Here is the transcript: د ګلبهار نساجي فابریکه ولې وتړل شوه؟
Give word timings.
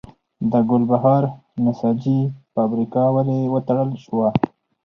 د 0.51 0.53
ګلبهار 0.69 1.23
نساجي 1.65 2.19
فابریکه 2.53 3.03
ولې 3.15 3.39
وتړل 3.53 3.89
شوه؟ 4.05 4.27